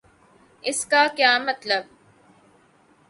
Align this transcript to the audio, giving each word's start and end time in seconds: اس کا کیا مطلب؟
اس 0.63 0.79
کا 0.91 1.03
کیا 1.17 1.33
مطلب؟ 1.47 1.83